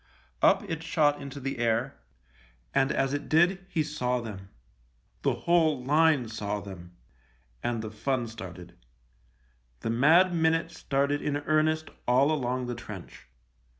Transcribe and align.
Up 0.41 0.67
it 0.67 0.81
shot 0.81 1.21
into 1.21 1.39
the 1.39 1.59
air, 1.59 1.99
and 2.73 2.91
as 2.91 3.13
it 3.13 3.29
did 3.29 3.63
he 3.69 3.83
saw 3.83 4.19
them— 4.19 4.49
the 5.21 5.35
whole 5.45 5.83
line 5.83 6.27
saw 6.27 6.59
them— 6.59 6.95
and 7.63 7.83
the 7.83 7.91
fun 7.91 8.25
started. 8.27 8.75
The 9.81 9.91
mad 9.91 10.33
minute 10.33 10.71
started 10.71 11.21
in 11.21 11.37
earnest 11.37 11.91
all 12.07 12.31
along 12.31 12.65
the 12.65 12.73
trench. 12.73 13.27